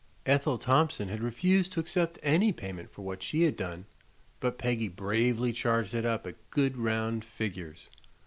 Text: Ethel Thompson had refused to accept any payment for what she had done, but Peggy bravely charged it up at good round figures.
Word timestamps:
Ethel 0.25 0.57
Thompson 0.57 1.09
had 1.09 1.21
refused 1.21 1.71
to 1.73 1.79
accept 1.79 2.17
any 2.23 2.51
payment 2.51 2.89
for 2.89 3.03
what 3.03 3.21
she 3.21 3.43
had 3.43 3.55
done, 3.55 3.85
but 4.39 4.57
Peggy 4.57 4.87
bravely 4.87 5.53
charged 5.53 5.93
it 5.93 6.07
up 6.07 6.25
at 6.25 6.49
good 6.49 6.75
round 6.75 7.23
figures. 7.23 7.87